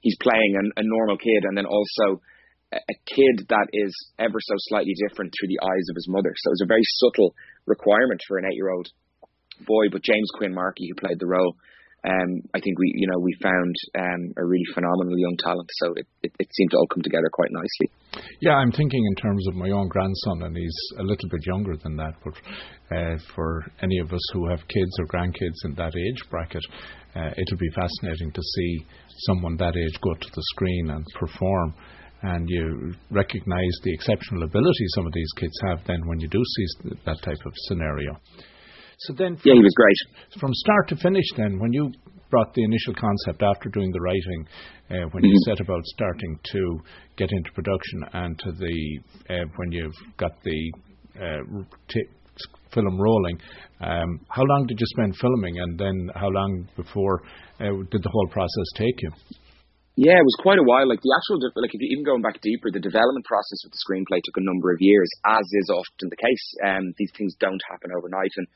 he's 0.00 0.18
playing 0.20 0.58
an, 0.58 0.72
a 0.76 0.82
normal 0.82 1.16
kid 1.16 1.46
and 1.46 1.56
then 1.56 1.66
also 1.66 2.20
a, 2.72 2.78
a 2.78 2.96
kid 3.06 3.46
that 3.48 3.68
is 3.72 3.94
ever 4.18 4.38
so 4.40 4.54
slightly 4.68 4.94
different 5.06 5.32
through 5.32 5.48
the 5.48 5.62
eyes 5.62 5.86
of 5.88 5.96
his 5.96 6.08
mother. 6.08 6.34
So 6.34 6.50
it's 6.50 6.66
a 6.66 6.72
very 6.74 6.84
subtle 6.98 7.34
requirement 7.66 8.20
for 8.26 8.38
an 8.38 8.46
eight 8.46 8.56
year 8.56 8.70
old 8.70 8.88
boy. 9.66 9.88
But 9.90 10.02
James 10.02 10.30
Quinn 10.34 10.54
Markey, 10.54 10.88
who 10.88 11.00
played 11.00 11.18
the 11.18 11.30
role, 11.30 11.56
um, 12.04 12.42
I 12.54 12.60
think 12.60 12.78
we, 12.78 12.92
you 12.94 13.08
know, 13.08 13.18
we 13.18 13.34
found 13.42 13.74
um, 13.98 14.32
a 14.36 14.44
really 14.44 14.66
phenomenal 14.74 15.18
young 15.18 15.36
talent. 15.42 15.68
So 15.82 15.94
it, 15.96 16.06
it, 16.22 16.32
it, 16.38 16.48
seemed 16.52 16.70
to 16.70 16.76
all 16.76 16.86
come 16.86 17.02
together 17.02 17.28
quite 17.32 17.50
nicely. 17.50 17.90
Yeah, 18.40 18.54
I'm 18.54 18.70
thinking 18.70 19.02
in 19.04 19.14
terms 19.16 19.46
of 19.48 19.54
my 19.54 19.70
own 19.70 19.88
grandson, 19.88 20.42
and 20.42 20.56
he's 20.56 20.78
a 20.98 21.02
little 21.02 21.28
bit 21.28 21.44
younger 21.46 21.76
than 21.76 21.96
that. 21.96 22.14
But 22.22 22.34
uh, 22.96 23.18
for 23.34 23.64
any 23.82 23.98
of 23.98 24.12
us 24.12 24.22
who 24.32 24.48
have 24.48 24.60
kids 24.68 24.92
or 25.00 25.06
grandkids 25.06 25.64
in 25.64 25.74
that 25.74 25.94
age 25.96 26.30
bracket, 26.30 26.62
uh, 27.16 27.30
it'll 27.36 27.58
be 27.58 27.70
fascinating 27.74 28.30
to 28.32 28.42
see 28.42 28.86
someone 29.26 29.56
that 29.56 29.76
age 29.76 30.00
go 30.00 30.14
to 30.14 30.28
the 30.32 30.42
screen 30.54 30.90
and 30.90 31.04
perform. 31.18 31.74
And 32.22 32.48
you 32.48 32.94
recognize 33.10 33.78
the 33.82 33.92
exceptional 33.92 34.44
ability 34.44 34.86
some 34.94 35.06
of 35.06 35.12
these 35.12 35.32
kids 35.36 35.58
have 35.68 35.80
then 35.86 36.06
when 36.06 36.20
you 36.20 36.28
do 36.28 36.42
see 36.56 36.94
that 37.04 37.20
type 37.22 37.44
of 37.44 37.52
scenario. 37.66 38.18
So 38.98 39.12
then, 39.12 39.36
yeah, 39.44 39.54
he 39.54 39.60
was 39.60 39.74
great 39.76 40.40
from 40.40 40.52
start 40.54 40.88
to 40.88 40.96
finish. 40.96 41.24
Then, 41.36 41.58
when 41.58 41.72
you 41.72 41.92
brought 42.30 42.54
the 42.54 42.64
initial 42.64 42.94
concept 42.94 43.42
after 43.42 43.68
doing 43.68 43.90
the 43.92 44.00
writing, 44.00 44.48
uh, 44.90 45.08
when 45.12 45.22
mm-hmm. 45.22 45.26
you 45.26 45.38
set 45.46 45.60
about 45.60 45.84
starting 45.84 46.38
to 46.52 46.80
get 47.16 47.30
into 47.30 47.50
production, 47.52 48.04
and 48.12 48.38
to 48.38 48.52
the 48.52 49.00
uh, 49.30 49.44
when 49.56 49.72
you've 49.72 49.96
got 50.16 50.32
the 50.42 50.72
uh, 51.20 51.62
t- 51.88 52.08
film 52.72 53.00
rolling, 53.00 53.38
um, 53.80 54.20
how 54.28 54.42
long 54.44 54.66
did 54.66 54.78
you 54.80 54.86
spend 54.86 55.16
filming, 55.16 55.58
and 55.58 55.78
then 55.78 56.10
how 56.14 56.28
long 56.28 56.68
before 56.76 57.22
uh, 57.60 57.72
did 57.90 58.02
the 58.02 58.10
whole 58.10 58.28
process 58.28 58.68
take 58.76 58.96
you? 59.02 59.10
Yeah, 59.96 60.20
it 60.20 60.28
was 60.28 60.36
quite 60.44 60.60
a 60.60 60.68
while. 60.68 60.84
Like 60.84 61.00
the 61.00 61.12
actual, 61.16 61.40
like 61.56 61.72
if 61.72 61.80
you 61.80 61.88
even 61.92 62.04
going 62.04 62.20
back 62.20 62.40
deeper, 62.44 62.68
the 62.68 62.84
development 62.84 63.24
process 63.24 63.64
of 63.64 63.72
the 63.72 63.80
screenplay 63.80 64.20
took 64.20 64.36
a 64.36 64.44
number 64.44 64.68
of 64.72 64.76
years, 64.80 65.08
as 65.24 65.44
is 65.52 65.72
often 65.72 66.12
the 66.12 66.20
case. 66.20 66.46
Um, 66.64 66.92
these 67.00 67.12
things 67.16 67.32
don't 67.40 67.60
happen 67.64 67.96
overnight, 67.96 68.32
and 68.36 68.46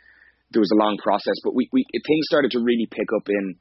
there 0.51 0.63
was 0.63 0.73
a 0.75 0.81
long 0.81 0.99
process. 1.03 1.39
But 1.43 1.55
we, 1.55 1.69
we 1.73 1.85
things 1.93 2.27
started 2.27 2.51
to 2.53 2.61
really 2.61 2.89
pick 2.91 3.09
up 3.15 3.29
in 3.29 3.57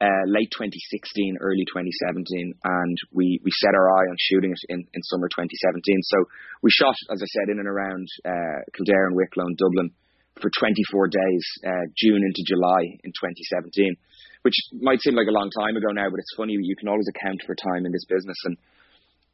uh, 0.00 0.24
late 0.26 0.48
2016, 0.56 1.36
early 1.40 1.64
2017, 1.68 2.56
and 2.64 2.96
we, 3.12 3.36
we 3.44 3.52
set 3.60 3.76
our 3.76 3.88
eye 3.92 4.08
on 4.08 4.16
shooting 4.16 4.52
it 4.52 4.62
in, 4.72 4.80
in 4.80 5.00
summer 5.04 5.28
2017. 5.28 5.84
So 6.08 6.24
we 6.64 6.70
shot, 6.72 6.96
as 7.12 7.20
I 7.20 7.28
said, 7.28 7.52
in 7.52 7.60
and 7.60 7.68
around 7.68 8.08
uh, 8.24 8.64
Kildare 8.72 9.12
and 9.12 9.16
Wicklow 9.16 9.52
and 9.52 9.60
Dublin 9.60 9.92
for 10.40 10.48
24 10.48 11.12
days, 11.12 11.44
uh, 11.68 11.84
June 12.00 12.24
into 12.24 12.40
July 12.48 12.96
in 13.04 13.12
2017 13.12 13.96
which 14.42 14.56
might 14.80 15.00
seem 15.00 15.14
like 15.14 15.28
a 15.28 15.36
long 15.36 15.50
time 15.52 15.76
ago 15.76 15.92
now, 15.92 16.08
but 16.08 16.20
it's 16.20 16.36
funny 16.36 16.56
you 16.56 16.76
can 16.76 16.88
always 16.88 17.08
account 17.08 17.42
for 17.44 17.54
time 17.54 17.84
in 17.84 17.92
this 17.92 18.06
business. 18.08 18.36
And 18.44 18.56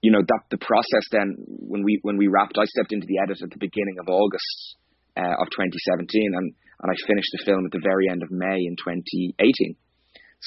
you 0.03 0.11
know 0.11 0.23
that 0.23 0.43
the 0.51 0.59
process 0.59 1.07
then 1.11 1.37
when 1.47 1.83
we 1.83 1.99
when 2.03 2.17
we 2.17 2.27
wrapped, 2.27 2.59
I 2.59 2.65
stepped 2.67 2.93
into 2.93 3.07
the 3.07 3.19
edit 3.23 3.39
at 3.43 3.51
the 3.51 3.59
beginning 3.59 3.97
of 3.99 4.09
August 4.09 4.77
uh, 5.17 5.41
of 5.41 5.47
2017, 5.51 6.35
and 6.35 6.53
and 6.83 6.89
I 6.93 6.97
finished 7.07 7.33
the 7.33 7.45
film 7.45 7.65
at 7.65 7.73
the 7.73 7.85
very 7.85 8.09
end 8.11 8.23
of 8.23 8.31
May 8.31 8.61
in 8.61 8.77
2018. 8.77 9.77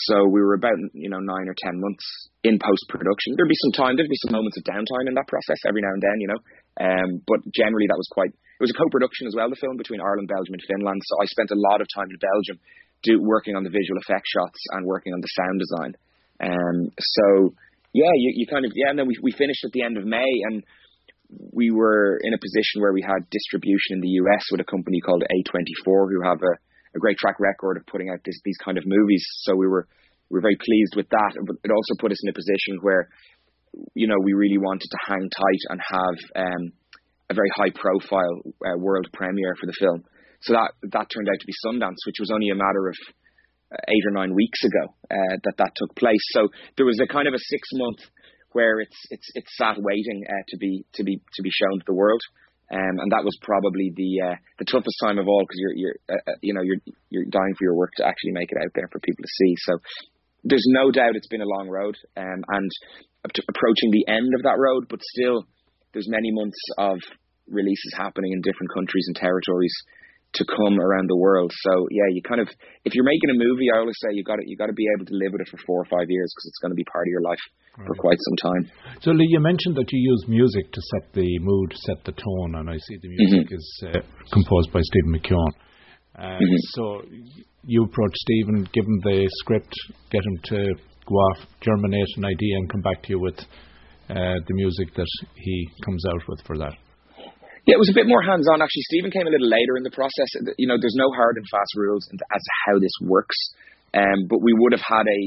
So 0.07 0.29
we 0.29 0.39
were 0.39 0.53
about 0.53 0.77
you 0.93 1.09
know 1.09 1.19
nine 1.19 1.49
or 1.49 1.57
ten 1.57 1.81
months 1.81 2.05
in 2.45 2.61
post 2.61 2.85
production. 2.87 3.33
There'd 3.35 3.49
be 3.49 3.63
some 3.67 3.75
time, 3.75 3.97
there'd 3.97 4.09
be 4.09 4.23
some 4.23 4.37
moments 4.37 4.55
of 4.55 4.63
downtime 4.63 5.09
in 5.09 5.17
that 5.17 5.27
process 5.27 5.59
every 5.65 5.81
now 5.81 5.91
and 5.91 6.03
then, 6.03 6.17
you 6.21 6.29
know. 6.29 6.41
Um, 6.79 7.09
but 7.25 7.41
generally 7.51 7.89
that 7.89 7.97
was 7.97 8.07
quite. 8.13 8.29
It 8.29 8.63
was 8.63 8.75
a 8.75 8.79
co-production 8.79 9.25
as 9.25 9.35
well, 9.35 9.49
the 9.49 9.59
film 9.59 9.79
between 9.79 10.03
Ireland, 10.03 10.27
Belgium, 10.27 10.59
and 10.59 10.65
Finland. 10.67 10.99
So 10.99 11.13
I 11.23 11.25
spent 11.31 11.55
a 11.55 11.59
lot 11.59 11.79
of 11.79 11.87
time 11.95 12.11
in 12.11 12.19
Belgium 12.19 12.59
do 13.03 13.15
working 13.23 13.55
on 13.55 13.63
the 13.63 13.71
visual 13.71 13.97
effect 14.03 14.27
shots 14.27 14.59
and 14.75 14.85
working 14.85 15.13
on 15.15 15.21
the 15.23 15.31
sound 15.31 15.57
design. 15.59 15.91
Um, 16.43 16.91
so 16.99 17.55
yeah, 17.93 18.13
you, 18.13 18.43
you 18.43 18.47
kind 18.47 18.65
of 18.65 18.71
yeah, 18.75 18.91
and 18.91 18.99
then 18.99 19.07
we 19.07 19.17
we 19.23 19.31
finished 19.31 19.65
at 19.65 19.71
the 19.71 19.83
end 19.83 19.97
of 19.97 20.05
May 20.05 20.29
and 20.51 20.63
we 21.29 21.69
were 21.71 22.19
in 22.23 22.33
a 22.33 22.41
position 22.41 22.81
where 22.81 22.93
we 22.93 23.05
had 23.05 23.29
distribution 23.29 23.97
in 23.97 24.01
the 24.01 24.17
US 24.25 24.43
with 24.51 24.61
a 24.61 24.69
company 24.69 24.99
called 24.99 25.23
A24 25.23 26.09
who 26.09 26.21
have 26.23 26.41
a, 26.41 26.53
a 26.95 26.99
great 26.99 27.17
track 27.17 27.39
record 27.39 27.77
of 27.77 27.85
putting 27.85 28.09
out 28.09 28.19
this, 28.25 28.39
these 28.43 28.57
kind 28.63 28.77
of 28.77 28.83
movies. 28.85 29.23
So 29.45 29.55
we 29.55 29.67
were 29.67 29.87
we 30.29 30.37
were 30.37 30.41
very 30.41 30.57
pleased 30.57 30.93
with 30.95 31.09
that. 31.09 31.33
But 31.45 31.57
it 31.63 31.71
also 31.71 31.93
put 31.99 32.11
us 32.11 32.21
in 32.23 32.29
a 32.29 32.33
position 32.33 32.81
where 32.81 33.09
you 33.93 34.07
know 34.07 34.17
we 34.23 34.33
really 34.33 34.57
wanted 34.57 34.89
to 34.89 34.99
hang 35.05 35.29
tight 35.29 35.63
and 35.69 35.79
have 35.81 36.17
um, 36.35 36.63
a 37.29 37.33
very 37.33 37.49
high 37.55 37.71
profile 37.73 38.41
uh, 38.65 38.77
world 38.77 39.07
premiere 39.13 39.53
for 39.59 39.67
the 39.67 39.77
film. 39.79 40.03
So 40.41 40.53
that 40.53 40.73
that 40.81 41.07
turned 41.13 41.29
out 41.29 41.39
to 41.39 41.47
be 41.47 41.53
Sundance, 41.65 42.01
which 42.05 42.19
was 42.19 42.31
only 42.33 42.49
a 42.49 42.55
matter 42.55 42.89
of 42.89 42.97
uh, 43.71 43.77
eight 43.87 44.05
or 44.07 44.11
nine 44.11 44.33
weeks 44.33 44.63
ago 44.63 44.93
uh, 45.11 45.35
that 45.43 45.57
that 45.57 45.73
took 45.75 45.95
place. 45.95 46.25
So 46.31 46.49
there 46.77 46.85
was 46.85 46.99
a 47.03 47.11
kind 47.11 47.27
of 47.27 47.33
a 47.33 47.39
six 47.39 47.69
month 47.73 48.01
where 48.51 48.79
it's 48.79 48.97
it's 49.09 49.29
it's 49.35 49.57
sat 49.57 49.75
waiting 49.77 50.23
uh, 50.27 50.43
to 50.49 50.57
be 50.57 50.85
to 50.93 51.03
be 51.03 51.21
to 51.33 51.41
be 51.41 51.51
shown 51.51 51.79
to 51.79 51.85
the 51.85 51.93
world. 51.93 52.21
Um, 52.71 53.01
and 53.01 53.11
that 53.11 53.25
was 53.25 53.35
probably 53.41 53.91
the 53.95 54.29
uh, 54.29 54.35
the 54.59 54.65
toughest 54.65 54.97
time 55.01 55.17
of 55.17 55.27
all 55.27 55.41
because 55.41 55.57
you're 55.57 55.75
you're 55.75 55.97
uh, 56.09 56.31
uh, 56.31 56.37
you 56.41 56.53
know 56.53 56.61
you're 56.61 56.81
you're 57.09 57.25
dying 57.25 57.55
for 57.57 57.65
your 57.65 57.75
work 57.75 57.91
to 57.97 58.05
actually 58.05 58.33
make 58.33 58.51
it 58.51 58.61
out 58.61 58.71
there 58.75 58.87
for 58.91 58.99
people 58.99 59.23
to 59.23 59.35
see. 59.41 59.55
So 59.65 59.79
there's 60.43 60.65
no 60.67 60.91
doubt 60.91 61.15
it's 61.15 61.27
been 61.27 61.41
a 61.41 61.49
long 61.57 61.67
road, 61.67 61.97
um, 62.15 62.43
and 62.47 62.71
approaching 63.25 63.91
the 63.91 64.07
end 64.07 64.33
of 64.35 64.43
that 64.43 64.57
road, 64.57 64.85
but 64.89 65.01
still 65.01 65.45
there's 65.93 66.07
many 66.07 66.31
months 66.31 66.59
of 66.77 66.99
releases 67.49 67.93
happening 67.97 68.31
in 68.31 68.41
different 68.41 68.71
countries 68.73 69.05
and 69.07 69.15
territories 69.15 69.73
to 70.33 70.45
come 70.45 70.79
around 70.79 71.09
the 71.09 71.17
world. 71.17 71.51
So 71.51 71.87
yeah, 71.89 72.05
you 72.13 72.21
kind 72.21 72.41
of 72.41 72.49
if 72.85 72.93
you're 72.93 73.07
making 73.07 73.29
a 73.33 73.37
movie, 73.37 73.73
I 73.73 73.79
always 73.79 73.97
say 73.97 74.13
you 74.13 74.23
got 74.23 74.37
to 74.37 74.45
you 74.45 74.57
got 74.57 74.67
to 74.67 74.77
be 74.77 74.85
able 74.95 75.05
to 75.05 75.15
live 75.15 75.33
with 75.33 75.41
it 75.41 75.49
for 75.49 75.57
four 75.65 75.81
or 75.81 75.89
five 75.89 76.05
years 76.07 76.29
because 76.29 76.45
it's 76.49 76.61
going 76.61 76.71
to 76.71 76.79
be 76.79 76.85
part 76.85 77.07
of 77.07 77.11
your 77.11 77.25
life 77.25 77.41
right. 77.77 77.87
for 77.87 77.95
quite 77.95 78.17
some 78.17 78.37
time. 78.37 78.63
So 79.01 79.11
Lee, 79.11 79.25
you 79.29 79.39
mentioned 79.39 79.75
that 79.77 79.89
you 79.91 79.99
use 79.99 80.23
music 80.27 80.71
to 80.71 80.81
set 80.93 81.13
the 81.13 81.27
mood, 81.39 81.73
set 81.89 82.05
the 82.05 82.13
tone, 82.13 82.61
and 82.61 82.69
I 82.69 82.77
see 82.77 82.97
the 83.01 83.09
music 83.09 83.49
mm-hmm. 83.49 83.57
is 83.57 83.67
uh, 83.89 83.99
composed 84.31 84.69
by 84.71 84.81
Stephen 84.81 85.17
McKeown. 85.17 85.51
Uh, 86.13 86.37
mm-hmm. 86.37 86.61
So 86.77 87.01
you 87.65 87.83
approach 87.83 88.13
Stephen, 88.13 88.67
give 88.73 88.85
him 88.85 88.99
the 89.03 89.27
script, 89.41 89.73
get 90.11 90.21
him 90.21 90.37
to 90.45 90.57
go 91.07 91.15
off, 91.15 91.39
germinate 91.61 92.07
an 92.17 92.25
idea, 92.25 92.55
and 92.57 92.69
come 92.69 92.81
back 92.81 93.01
to 93.03 93.09
you 93.09 93.19
with 93.19 93.39
uh, 94.09 94.37
the 94.45 94.53
music 94.53 94.93
that 94.95 95.07
he 95.35 95.69
comes 95.85 96.03
out 96.09 96.21
with 96.27 96.41
for 96.45 96.57
that. 96.57 96.73
Yeah, 97.65 97.75
it 97.75 97.81
was 97.81 97.91
a 97.91 97.97
bit 97.97 98.07
more 98.07 98.21
hands-on. 98.21 98.61
Actually, 98.61 98.87
Stephen 98.87 99.11
came 99.11 99.27
a 99.27 99.33
little 99.33 99.49
later 99.49 99.75
in 99.75 99.83
the 99.83 99.91
process. 99.91 100.29
You 100.57 100.67
know, 100.67 100.77
there's 100.79 100.97
no 100.97 101.11
hard 101.11 101.37
and 101.37 101.45
fast 101.51 101.73
rules 101.75 102.07
as 102.11 102.41
to 102.41 102.53
how 102.65 102.79
this 102.79 102.95
works. 103.01 103.35
Um, 103.93 104.27
but 104.29 104.41
we 104.41 104.53
would 104.53 104.71
have 104.73 104.85
had 104.85 105.05
a 105.05 105.21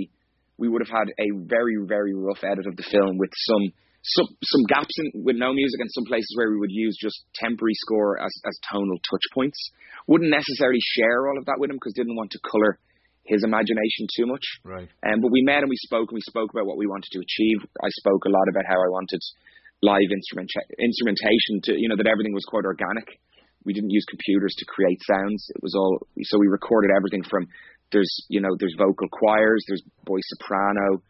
we 0.58 0.68
would 0.68 0.82
have 0.84 0.92
had 0.92 1.10
a 1.18 1.28
very 1.48 1.76
very 1.82 2.14
rough 2.14 2.44
edit 2.44 2.66
of 2.66 2.76
the 2.76 2.86
film 2.86 3.18
with 3.18 3.30
some 3.34 3.72
some 4.02 4.28
some 4.42 4.64
gaps 4.68 4.94
in 4.98 5.22
with 5.24 5.36
no 5.36 5.52
music 5.52 5.80
and 5.80 5.90
some 5.90 6.06
places 6.06 6.30
where 6.36 6.50
we 6.50 6.58
would 6.58 6.70
use 6.70 6.96
just 7.00 7.26
temporary 7.34 7.74
score 7.74 8.18
as 8.18 8.30
as 8.46 8.54
tonal 8.70 8.98
touch 9.10 9.26
points. 9.34 9.58
Wouldn't 10.06 10.30
necessarily 10.30 10.80
share 10.80 11.26
all 11.26 11.38
of 11.38 11.46
that 11.46 11.58
with 11.58 11.70
him 11.70 11.76
because 11.76 11.94
didn't 11.94 12.16
want 12.16 12.30
to 12.32 12.40
color 12.42 12.78
his 13.24 13.44
imagination 13.44 14.10
too 14.14 14.26
much. 14.26 14.42
Right. 14.64 14.88
Um, 15.06 15.22
but 15.22 15.30
we 15.30 15.42
met 15.42 15.62
and 15.62 15.70
we 15.70 15.78
spoke 15.78 16.10
and 16.10 16.18
we 16.18 16.26
spoke 16.26 16.50
about 16.50 16.66
what 16.66 16.76
we 16.76 16.90
wanted 16.90 17.10
to 17.14 17.22
achieve. 17.22 17.62
I 17.78 17.88
spoke 18.02 18.26
a 18.26 18.34
lot 18.34 18.50
about 18.50 18.66
how 18.66 18.78
I 18.82 18.90
wanted 18.90 19.22
live 19.82 20.10
instrument 20.14 20.48
instrumentation 20.78 21.58
to 21.66 21.72
you 21.74 21.90
know 21.90 21.98
that 21.98 22.06
everything 22.06 22.32
was 22.32 22.46
quite 22.46 22.64
organic. 22.64 23.18
We 23.66 23.74
didn't 23.74 23.90
use 23.90 24.06
computers 24.08 24.54
to 24.58 24.64
create 24.66 24.98
sounds. 25.06 25.46
It 25.54 25.62
was 25.62 25.74
all 25.74 26.06
so 26.22 26.38
we 26.38 26.46
recorded 26.46 26.90
everything 26.94 27.22
from 27.26 27.46
there's 27.90 28.10
you 28.30 28.40
know 28.40 28.54
there's 28.58 28.74
vocal 28.78 29.08
choirs, 29.10 29.62
there's 29.68 29.82
boy 30.06 30.18
soprano, 30.22 31.02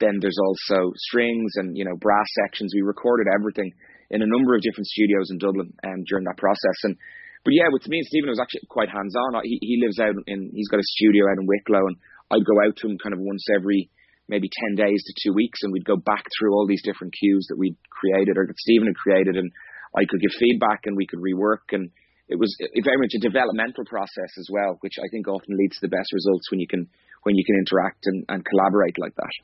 then 0.00 0.18
there's 0.20 0.40
also 0.40 0.92
strings 0.96 1.52
and 1.56 1.76
you 1.76 1.84
know 1.84 1.96
brass 2.00 2.26
sections. 2.44 2.72
We 2.74 2.82
recorded 2.82 3.28
everything 3.32 3.72
in 4.10 4.22
a 4.22 4.28
number 4.28 4.54
of 4.54 4.62
different 4.62 4.86
studios 4.86 5.30
in 5.30 5.38
Dublin 5.38 5.72
um, 5.84 6.04
during 6.08 6.24
that 6.24 6.40
process. 6.40 6.78
And 6.84 6.96
but 7.44 7.54
yeah, 7.54 7.68
with 7.70 7.86
me 7.86 7.98
and 7.98 8.06
Stephen, 8.06 8.28
it 8.28 8.36
was 8.36 8.42
actually 8.42 8.66
quite 8.68 8.88
hands 8.88 9.14
on. 9.14 9.40
He 9.44 9.58
he 9.60 9.80
lives 9.80 10.00
out 10.00 10.16
in 10.26 10.50
he's 10.52 10.68
got 10.68 10.80
a 10.80 10.92
studio 10.98 11.28
out 11.28 11.38
in 11.38 11.46
Wicklow, 11.46 11.84
and 11.84 11.96
I'd 12.32 12.48
go 12.48 12.58
out 12.64 12.76
to 12.76 12.86
him 12.88 12.98
kind 12.98 13.14
of 13.14 13.20
once 13.20 13.44
every 13.54 13.88
maybe 14.28 14.50
10 14.68 14.76
days 14.76 15.02
to 15.04 15.12
two 15.22 15.34
weeks 15.34 15.60
and 15.62 15.72
we'd 15.72 15.84
go 15.84 15.96
back 15.96 16.24
through 16.34 16.52
all 16.52 16.66
these 16.66 16.82
different 16.82 17.14
cues 17.14 17.46
that 17.48 17.58
we'd 17.58 17.76
created 17.90 18.36
or 18.36 18.46
that 18.46 18.58
Stephen 18.58 18.88
had 18.88 18.96
created 18.96 19.36
and 19.36 19.50
I 19.96 20.04
could 20.08 20.20
give 20.20 20.34
feedback 20.38 20.84
and 20.84 20.96
we 20.96 21.06
could 21.06 21.20
rework 21.20 21.72
and 21.72 21.90
it 22.28 22.38
was 22.38 22.50
very 22.58 22.98
much 22.98 23.14
a 23.14 23.22
developmental 23.22 23.84
process 23.86 24.32
as 24.38 24.48
well, 24.50 24.78
which 24.80 24.98
I 24.98 25.06
think 25.12 25.28
often 25.28 25.56
leads 25.56 25.78
to 25.78 25.86
the 25.86 25.94
best 25.94 26.10
results 26.12 26.50
when 26.50 26.58
you 26.58 26.66
can 26.66 26.88
when 27.22 27.34
you 27.34 27.44
can 27.44 27.56
interact 27.58 28.06
and, 28.06 28.24
and 28.28 28.44
collaborate 28.44 28.98
like 28.98 29.14
that. 29.14 29.34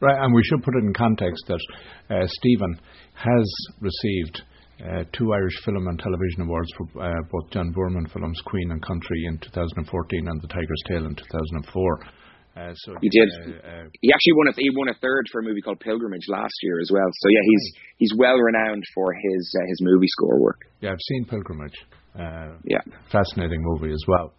Right, 0.00 0.16
and 0.16 0.34
we 0.34 0.42
should 0.44 0.62
put 0.62 0.74
it 0.76 0.84
in 0.84 0.94
context 0.94 1.44
that 1.48 1.60
uh, 2.08 2.26
Stephen 2.26 2.80
has 3.12 3.48
received 3.80 4.42
uh, 4.80 5.04
two 5.12 5.32
Irish 5.32 5.60
Film 5.64 5.88
and 5.88 5.98
Television 5.98 6.42
Awards 6.42 6.70
for 6.76 7.04
uh, 7.04 7.22
both 7.30 7.50
John 7.50 7.74
Boorman 7.74 8.10
films, 8.12 8.40
Queen 8.46 8.70
and 8.70 8.80
Country 8.80 9.24
in 9.26 9.38
2014 9.38 10.28
and 10.28 10.40
The 10.40 10.48
Tiger's 10.48 10.82
Tail 10.88 11.04
in 11.04 11.14
2004. 11.14 12.00
Uh, 12.58 12.74
so 12.74 12.94
he 13.00 13.08
did. 13.08 13.28
Uh, 13.46 13.50
uh, 13.50 13.84
he 14.00 14.10
actually 14.10 14.34
won 14.34 14.48
a 14.48 14.52
he 14.56 14.70
won 14.74 14.88
a 14.88 14.94
third 14.94 15.26
for 15.30 15.40
a 15.40 15.44
movie 15.44 15.60
called 15.60 15.78
Pilgrimage 15.78 16.26
last 16.28 16.54
year 16.62 16.80
as 16.80 16.90
well. 16.92 17.06
So 17.12 17.28
yeah, 17.28 17.44
he's 17.44 17.72
he's 17.98 18.12
well 18.18 18.36
renowned 18.36 18.82
for 18.94 19.12
his 19.12 19.54
uh, 19.56 19.66
his 19.68 19.78
movie 19.82 20.08
score 20.08 20.40
work. 20.40 20.60
Yeah, 20.80 20.90
I've 20.90 21.06
seen 21.08 21.24
Pilgrimage. 21.26 21.78
Uh, 22.18 22.58
yeah, 22.64 22.80
fascinating 23.12 23.62
movie 23.62 23.92
as 23.92 24.02
well. 24.08 24.34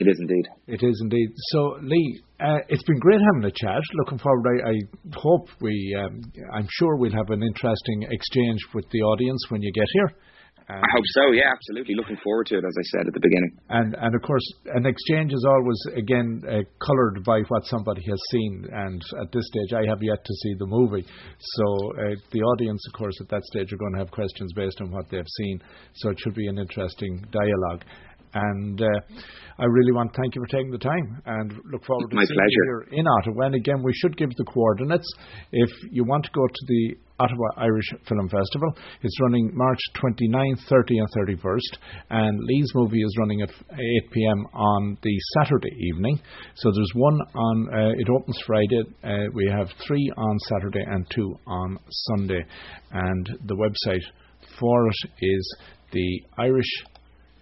It 0.00 0.06
is 0.06 0.18
indeed. 0.20 0.46
It 0.68 0.86
is 0.86 1.00
indeed. 1.02 1.28
So, 1.50 1.76
Lee, 1.82 2.20
uh, 2.38 2.58
it's 2.68 2.84
been 2.84 3.00
great 3.00 3.18
having 3.34 3.44
a 3.44 3.50
chat. 3.50 3.82
Looking 3.94 4.18
forward. 4.18 4.46
I, 4.46 4.70
I 4.70 4.74
hope 5.16 5.48
we. 5.60 5.96
Um, 5.98 6.22
I'm 6.54 6.68
sure 6.70 6.96
we'll 6.96 7.12
have 7.12 7.30
an 7.30 7.42
interesting 7.42 8.06
exchange 8.08 8.60
with 8.74 8.84
the 8.92 9.00
audience 9.00 9.44
when 9.48 9.60
you 9.62 9.72
get 9.72 9.86
here. 9.92 10.14
I 10.68 10.90
hope 10.92 11.04
so. 11.16 11.32
Yeah, 11.32 11.48
absolutely. 11.50 11.94
Looking 11.94 12.18
forward 12.22 12.46
to 12.48 12.56
it, 12.56 12.64
as 12.64 12.76
I 12.76 12.84
said 12.92 13.06
at 13.08 13.14
the 13.14 13.20
beginning. 13.20 13.56
And 13.70 13.96
and 13.96 14.14
of 14.14 14.20
course, 14.22 14.44
an 14.74 14.84
exchange 14.84 15.32
is 15.32 15.44
always 15.48 15.80
again 15.96 16.42
uh, 16.44 16.60
coloured 16.84 17.24
by 17.24 17.40
what 17.48 17.64
somebody 17.64 18.02
has 18.08 18.20
seen. 18.30 18.66
And 18.70 19.00
at 19.22 19.32
this 19.32 19.46
stage, 19.48 19.72
I 19.72 19.88
have 19.88 20.02
yet 20.02 20.22
to 20.22 20.34
see 20.42 20.54
the 20.58 20.66
movie, 20.66 21.04
so 21.56 21.64
uh, 21.96 22.14
the 22.32 22.42
audience, 22.42 22.82
of 22.92 22.98
course, 22.98 23.16
at 23.20 23.28
that 23.30 23.44
stage 23.44 23.72
are 23.72 23.78
going 23.78 23.94
to 23.94 23.98
have 23.98 24.10
questions 24.10 24.52
based 24.54 24.80
on 24.82 24.90
what 24.90 25.08
they've 25.10 25.32
seen. 25.38 25.62
So 25.94 26.10
it 26.10 26.18
should 26.20 26.34
be 26.34 26.48
an 26.48 26.58
interesting 26.58 27.24
dialogue. 27.30 27.84
And 28.34 28.80
uh, 28.82 29.00
I 29.58 29.64
really 29.64 29.92
want 29.92 30.12
to 30.12 30.20
thank 30.20 30.34
you 30.34 30.42
for 30.42 30.48
taking 30.48 30.70
the 30.70 30.78
time 30.78 31.22
and 31.24 31.50
look 31.72 31.84
forward 31.86 32.10
to 32.10 32.14
My 32.14 32.24
seeing 32.24 32.36
pleasure. 32.36 32.48
you 32.50 32.84
here 32.90 33.00
in 33.00 33.06
Ottawa. 33.06 33.46
And 33.46 33.54
again, 33.54 33.82
we 33.82 33.92
should 33.94 34.18
give 34.18 34.28
the 34.36 34.44
coordinates. 34.44 35.10
If 35.50 35.70
you 35.90 36.04
want 36.04 36.24
to 36.24 36.30
go 36.34 36.46
to 36.46 36.66
the 36.66 36.96
Ottawa 37.18 37.48
Irish 37.56 37.90
Film 38.08 38.28
Festival, 38.28 38.72
it's 39.02 39.20
running 39.20 39.50
March 39.54 39.78
29, 39.94 40.56
30, 40.68 40.98
and 40.98 41.08
31st. 41.16 41.78
And 42.10 42.38
Lee's 42.44 42.70
movie 42.74 43.02
is 43.02 43.16
running 43.18 43.42
at 43.42 43.50
8 43.50 44.10
p.m. 44.12 44.46
on 44.54 44.98
the 45.02 45.16
Saturday 45.40 45.74
evening. 45.94 46.20
So 46.56 46.70
there's 46.74 46.92
one 46.94 47.18
on, 47.34 47.68
uh, 47.72 47.92
it 47.96 48.08
opens 48.08 48.38
Friday. 48.46 48.82
Uh, 49.02 49.30
we 49.34 49.50
have 49.50 49.68
three 49.86 50.12
on 50.16 50.38
Saturday 50.48 50.84
and 50.86 51.06
two 51.14 51.34
on 51.46 51.78
Sunday. 51.90 52.44
And 52.92 53.28
the 53.46 53.56
website 53.56 54.04
for 54.58 54.88
it 54.88 55.10
is 55.20 55.56
the 55.92 56.22
Irish. 56.38 56.84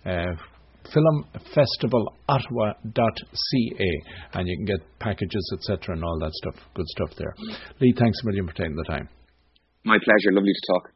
Uh, 0.04 0.34
Film 0.92 1.24
Festival 1.54 2.14
filmfestivalottawa.ca 2.28 3.90
and 4.34 4.48
you 4.48 4.56
can 4.56 4.66
get 4.66 4.98
packages, 4.98 5.52
etc., 5.54 5.94
and 5.94 6.04
all 6.04 6.18
that 6.20 6.32
stuff. 6.32 6.54
Good 6.74 6.86
stuff 6.88 7.10
there. 7.18 7.34
Lee, 7.80 7.94
thanks 7.98 8.18
a 8.22 8.26
million 8.26 8.46
for 8.46 8.54
taking 8.54 8.76
the 8.76 8.84
time. 8.84 9.08
My 9.86 9.98
pleasure. 10.02 10.32
Lovely 10.32 10.52
to 10.52 10.72
talk. 10.72 10.95